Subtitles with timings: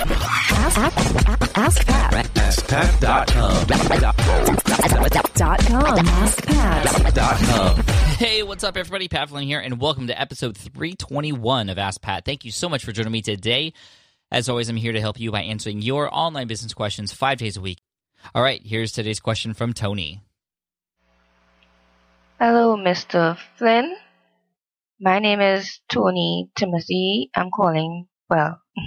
[0.00, 2.26] Ask, ask, ask Pat.
[2.34, 3.66] AskPat.com.
[5.34, 6.06] Dot com.
[6.06, 7.14] Ask Pat.
[7.14, 7.76] Dot com.
[8.16, 9.06] Hey, what's up, everybody?
[9.06, 12.24] Pat Flynn here, and welcome to episode 321 of Ask Pat.
[12.24, 13.72] Thank you so much for joining me today.
[14.32, 17.56] As always, I'm here to help you by answering your online business questions five days
[17.56, 17.78] a week.
[18.34, 20.22] All right, here's today's question from Tony.
[22.40, 23.38] Hello, Mr.
[23.56, 23.94] Flynn.
[25.00, 27.30] My name is Tony Timothy.
[27.36, 28.60] I'm calling, well,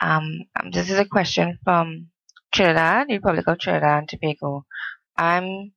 [0.00, 2.08] um, um, this is a question from
[2.54, 4.64] Trinidad, Republic of Trinidad and Tobago.
[5.16, 5.72] I'm,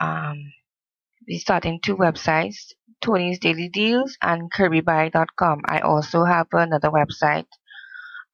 [0.00, 0.52] um,
[1.30, 5.62] starting two websites, Tony's Daily Deals and KirbyBuy.com.
[5.66, 7.46] I also have another website,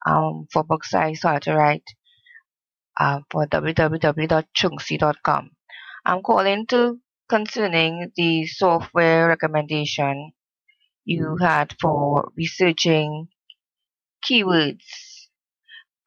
[0.05, 1.83] um, for books I started to write,
[2.99, 5.51] uh, for www.chunksy.com.
[6.05, 10.31] I'm calling to concerning the software recommendation
[11.05, 13.27] you had for researching
[14.27, 14.85] keywords.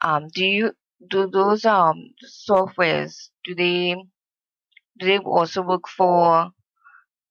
[0.03, 0.73] Um, do you
[1.09, 2.15] do those um
[2.49, 3.97] softwares do they
[4.99, 6.53] do they also work for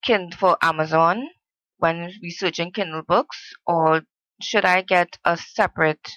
[0.03, 1.30] Kindle for Amazon
[1.78, 4.02] when researching Kindle books, or
[4.42, 6.08] should I get a separate?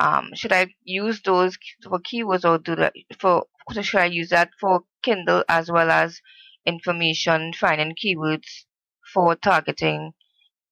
[0.00, 3.46] Um, should I use those for keywords, or do that for?
[3.80, 6.20] Should I use that for Kindle as well as
[6.66, 8.64] information finding keywords
[9.12, 10.12] for targeting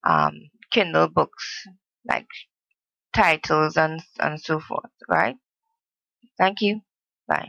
[0.05, 1.64] um, Kindle books
[2.08, 2.27] like
[3.12, 5.36] titles and and so forth, right?
[6.38, 6.80] Thank you.
[7.28, 7.48] Bye.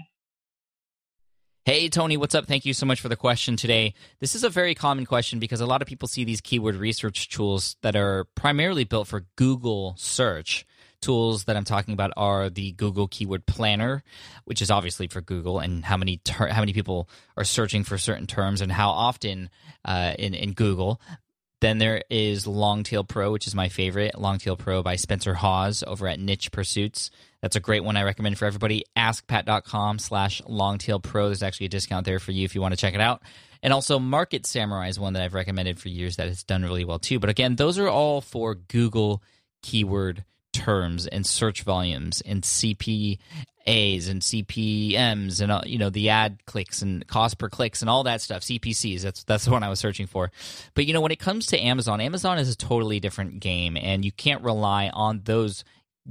[1.65, 2.45] Hey, Tony, what's up?
[2.45, 3.93] Thank you so much for the question today.
[4.19, 7.29] This is a very common question because a lot of people see these keyword research
[7.29, 10.65] tools that are primarily built for Google search.
[11.01, 14.03] Tools that I'm talking about are the Google Keyword Planner,
[14.43, 17.97] which is obviously for Google and how many ter- how many people are searching for
[17.97, 19.49] certain terms and how often
[19.85, 20.99] uh, in in Google.
[21.63, 24.19] Then there is Longtail Pro, which is my favorite.
[24.19, 27.09] Longtail Pro by Spencer Haws over at Niche Pursuits.
[27.41, 28.83] That's a great one I recommend for everybody.
[28.97, 31.27] AskPat.com slash Longtail Pro.
[31.27, 33.21] There's actually a discount there for you if you want to check it out.
[33.61, 36.83] And also Market Samurai is one that I've recommended for years that has done really
[36.83, 37.17] well too.
[37.17, 39.23] But again, those are all for Google
[39.61, 43.19] keyword terms and search volumes and CPAs
[43.65, 48.03] and CPMs and uh, you know the ad clicks and cost per clicks and all
[48.03, 48.41] that stuff.
[48.41, 50.31] CPCs that's that's the one I was searching for.
[50.73, 54.05] But you know when it comes to Amazon Amazon is a totally different game and
[54.05, 55.63] you can't rely on those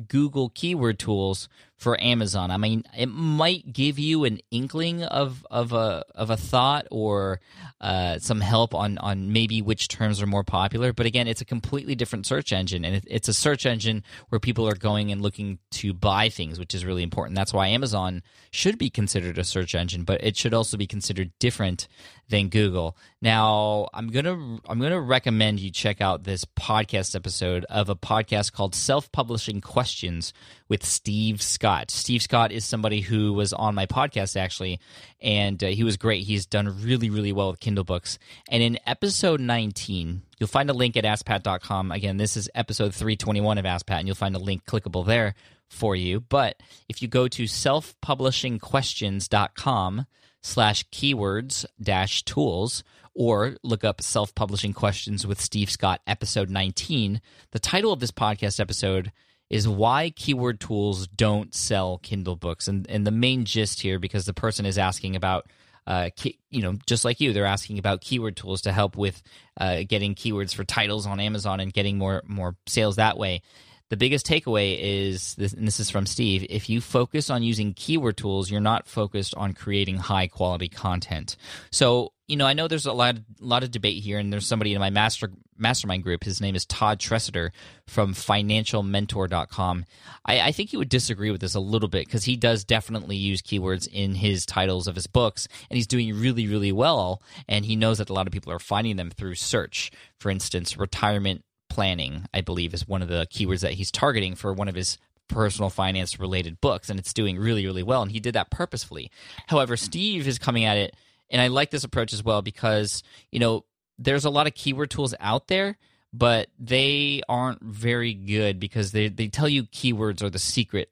[0.08, 1.48] Google keyword tools
[1.82, 2.53] for Amazon.
[2.53, 7.41] I mean, it might give you an inkling of of a of a thought or
[7.81, 10.92] uh, some help on on maybe which terms are more popular.
[10.92, 14.38] But again, it's a completely different search engine, and it, it's a search engine where
[14.38, 17.34] people are going and looking to buy things, which is really important.
[17.34, 18.22] That's why Amazon
[18.53, 21.88] should be considered a search engine, but it should also be considered different
[22.28, 22.97] than Google.
[23.21, 28.53] Now, I'm gonna I'm gonna recommend you check out this podcast episode of a podcast
[28.53, 30.32] called Self Publishing Questions
[30.69, 31.72] with Steve Scott.
[31.91, 34.78] Steve Scott is somebody who was on my podcast actually,
[35.21, 36.25] and uh, he was great.
[36.25, 38.19] He's done really, really well with Kindle books.
[38.49, 41.93] And in episode 19, you'll find a link at askpat.com.
[41.93, 45.34] Again, this is episode 321 of AskPat, and you'll find a link clickable there
[45.69, 46.21] for you.
[46.21, 50.06] But if you go to selfpublishingquestions.com
[50.43, 52.84] slash keywords dash tools,
[53.15, 58.10] or look up self publishing questions with Steve Scott, episode 19, the title of this
[58.10, 59.12] podcast episode
[59.52, 62.68] is why keyword tools don't sell Kindle books.
[62.68, 65.46] And and the main gist here, because the person is asking about
[65.86, 69.22] uh, key, you know, just like you, they're asking about keyword tools to help with
[69.60, 73.42] uh, getting keywords for titles on Amazon and getting more more sales that way.
[73.91, 77.74] The biggest takeaway is, this, and this is from Steve: if you focus on using
[77.74, 81.36] keyword tools, you're not focused on creating high quality content.
[81.70, 84.72] So you know, I know there's a lot, lot of debate here, and there's somebody
[84.72, 86.25] in my master mastermind group.
[86.25, 87.50] His name is Todd Tresidder
[87.87, 89.84] from FinancialMentor.com.
[90.25, 93.16] I, I think he would disagree with this a little bit because he does definitely
[93.16, 97.22] use keywords in his titles of his books, and he's doing really, really well.
[97.49, 99.91] And he knows that a lot of people are finding them through search.
[100.19, 104.53] For instance, retirement planning, I believe, is one of the keywords that he's targeting for
[104.53, 104.98] one of his
[105.28, 108.03] personal finance related books, and it's doing really, really well.
[108.03, 109.10] And he did that purposefully.
[109.48, 110.95] However, Steve is coming at it
[111.32, 113.02] and I like this approach as well because,
[113.32, 113.64] you know,
[113.98, 115.78] there's a lot of keyword tools out there,
[116.12, 120.90] but they aren't very good because they, they tell you keywords are the secret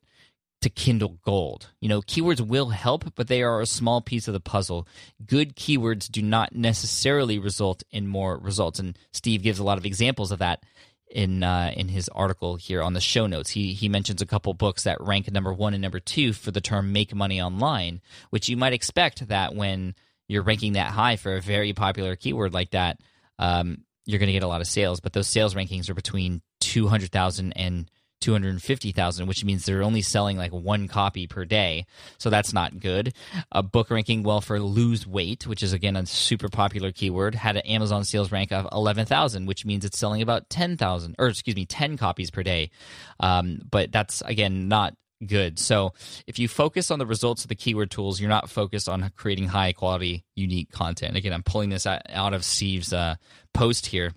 [0.62, 1.68] to Kindle Gold.
[1.80, 4.88] You know, keywords will help, but they are a small piece of the puzzle.
[5.24, 8.78] Good keywords do not necessarily result in more results.
[8.78, 10.64] And Steve gives a lot of examples of that
[11.10, 13.50] in uh, in his article here on the show notes.
[13.50, 16.60] He he mentions a couple books that rank number one and number two for the
[16.60, 18.00] term "make money online,"
[18.30, 19.94] which you might expect that when
[20.30, 23.00] you're ranking that high for a very popular keyword like that,
[23.38, 25.00] um, you're going to get a lot of sales.
[25.00, 27.90] But those sales rankings are between 200,000 and
[28.20, 31.86] 250,000, which means they're only selling like one copy per day.
[32.18, 33.14] So that's not good.
[33.50, 37.56] A book ranking well for lose weight, which is again a super popular keyword, had
[37.56, 41.66] an Amazon sales rank of 11,000, which means it's selling about 10,000, or excuse me,
[41.66, 42.70] 10 copies per day.
[43.18, 44.94] Um, but that's again not
[45.26, 45.58] good.
[45.58, 45.92] So
[46.26, 49.48] if you focus on the results of the keyword tools, you're not focused on creating
[49.48, 51.16] high quality, unique content.
[51.16, 53.16] Again, I'm pulling this out of Steve's uh,
[53.52, 54.12] post here.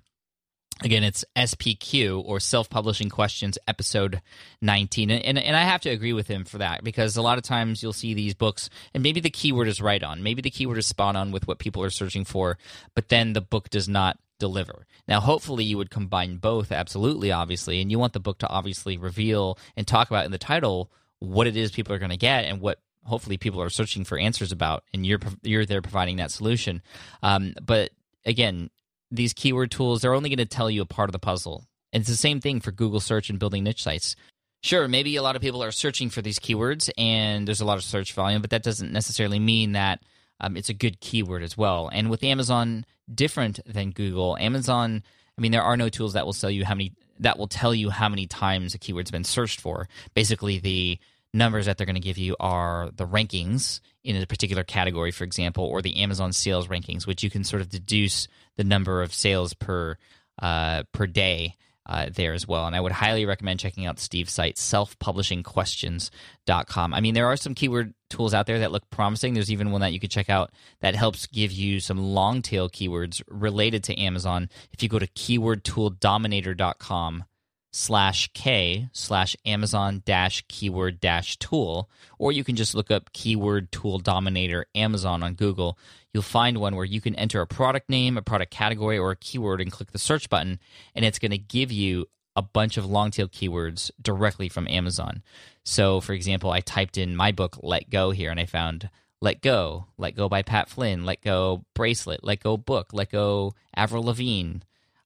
[0.81, 4.21] Again, it's SPQ or Self Publishing Questions, episode
[4.61, 5.11] 19.
[5.11, 7.43] And, and, and I have to agree with him for that because a lot of
[7.43, 10.23] times you'll see these books, and maybe the keyword is right on.
[10.23, 12.57] Maybe the keyword is spot on with what people are searching for,
[12.95, 14.85] but then the book does not deliver.
[15.07, 18.97] Now, hopefully, you would combine both, absolutely, obviously, and you want the book to obviously
[18.97, 22.43] reveal and talk about in the title what it is people are going to get
[22.43, 26.31] and what hopefully people are searching for answers about, and you're you're there providing that
[26.31, 26.81] solution.
[27.21, 27.91] Um, but
[28.25, 28.69] again,
[29.11, 32.01] these keyword tools they're only going to tell you a part of the puzzle, and
[32.01, 34.17] it's the same thing for Google search and building niche sites.
[34.61, 37.77] Sure, maybe a lot of people are searching for these keywords, and there's a lot
[37.77, 40.01] of search volume, but that doesn't necessarily mean that
[40.43, 41.89] um, it's a good keyword as well.
[41.91, 45.03] And with Amazon, different than Google, Amazon.
[45.37, 47.73] I mean, there are no tools that will tell you how many that will tell
[47.73, 49.87] you how many times a keyword's been searched for.
[50.13, 50.99] Basically, the
[51.33, 55.23] numbers that they're going to give you are the rankings in a particular category, for
[55.23, 59.13] example, or the Amazon sales rankings, which you can sort of deduce the number of
[59.13, 59.97] sales per
[60.41, 62.65] uh, per day uh, there as well.
[62.65, 66.93] And I would highly recommend checking out Steve's site, selfpublishingquestions.com.
[66.93, 69.33] I mean, there are some keyword tools out there that look promising.
[69.33, 70.51] There's even one that you could check out
[70.81, 74.49] that helps give you some long tail keywords related to Amazon.
[74.71, 77.25] If you go to keywordtooldominator.com
[77.73, 83.71] slash K slash Amazon dash keyword dash tool, or you can just look up keyword
[83.71, 85.77] tool dominator Amazon on Google.
[86.13, 89.15] You'll find one where you can enter a product name, a product category, or a
[89.15, 90.59] keyword and click the search button,
[90.95, 95.23] and it's going to give you a bunch of long tail keywords directly from Amazon.
[95.63, 98.89] So, for example, I typed in my book, Let Go, here, and I found
[99.21, 103.53] Let Go, Let Go by Pat Flynn, Let Go Bracelet, Let Go Book, Let Go
[103.75, 104.57] Avril Lavigne,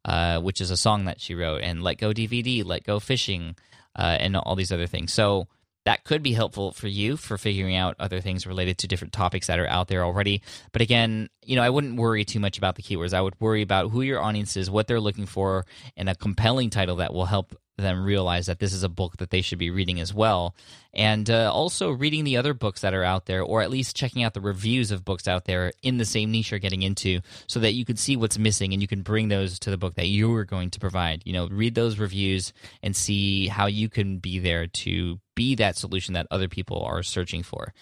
[0.04, 3.56] uh, which is a song that she wrote, and Let Go DVD, Let Go Fishing,
[3.96, 5.14] uh, and all these other things.
[5.14, 5.48] So
[5.88, 9.48] that could be helpful for you for figuring out other things related to different topics
[9.48, 10.42] that are out there already.
[10.74, 13.14] But again, you know, I wouldn't worry too much about the keywords.
[13.14, 16.70] I would worry about who your audience is, what they're looking for, and a compelling
[16.72, 19.70] title that will help them realize that this is a book that they should be
[19.70, 20.56] reading as well.
[20.94, 24.24] And uh, also reading the other books that are out there, or at least checking
[24.24, 27.62] out the reviews of books out there in the same niche you're getting into, so
[27.62, 30.08] that you can see what's missing and you can bring those to the book that
[30.08, 31.22] you are going to provide.
[31.24, 32.52] You know, read those reviews
[32.84, 37.04] and see how you can be there to be that solution that other people are
[37.04, 37.74] searching for.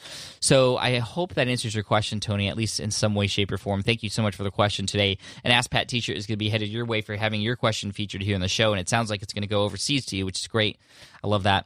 [0.41, 3.57] So I hope that answers your question, Tony, at least in some way, shape, or
[3.57, 3.81] form.
[3.81, 5.17] Thank you so much for the question today.
[5.43, 7.93] And Ask Pat T-shirt is going to be headed your way for having your question
[7.93, 8.73] featured here on the show.
[8.73, 10.77] And it sounds like it's going to go overseas to you, which is great.
[11.23, 11.65] I love that.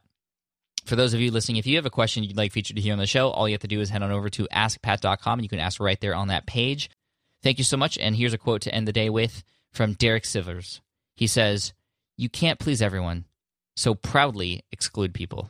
[0.86, 3.00] For those of you listening, if you have a question you'd like featured here on
[3.00, 5.50] the show, all you have to do is head on over to askpat.com and you
[5.50, 6.90] can ask right there on that page.
[7.42, 7.98] Thank you so much.
[7.98, 9.44] And here's a quote to end the day with
[9.74, 10.82] from Derek Sivers.
[11.16, 11.74] He says,
[12.16, 13.26] You can't please everyone,
[13.76, 15.50] so proudly exclude people.